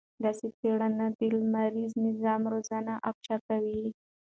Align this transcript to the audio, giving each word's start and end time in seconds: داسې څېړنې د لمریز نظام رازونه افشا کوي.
داسې 0.23 0.47
څېړنې 0.57 1.07
د 1.17 1.19
لمریز 1.37 1.93
نظام 2.05 2.41
رازونه 2.53 2.93
افشا 3.09 3.37
کوي. 3.47 3.83